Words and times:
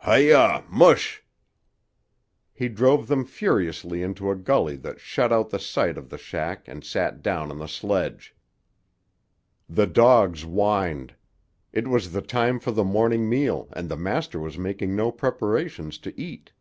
"Hi 0.00 0.18
yah, 0.18 0.64
mush!" 0.68 1.22
He 2.52 2.68
drove 2.68 3.06
them 3.08 3.24
furiously 3.24 4.02
into 4.02 4.30
a 4.30 4.36
gully 4.36 4.76
that 4.76 5.00
shut 5.00 5.32
out 5.32 5.48
the 5.48 5.58
sight 5.58 5.96
of 5.96 6.10
the 6.10 6.18
shack 6.18 6.68
and 6.68 6.84
sat 6.84 7.22
down 7.22 7.50
on 7.50 7.58
the 7.58 7.68
sledge. 7.68 8.36
The 9.66 9.86
dogs 9.86 10.42
whined. 10.42 11.14
It 11.72 11.88
was 11.88 12.12
the 12.12 12.20
time 12.20 12.60
for 12.60 12.70
the 12.70 12.84
morning 12.84 13.30
meal 13.30 13.70
and 13.72 13.88
the 13.88 13.96
master 13.96 14.38
was 14.38 14.58
making 14.58 14.94
no 14.94 15.10
preparations 15.10 15.96
to 16.00 16.12
eat. 16.20 16.52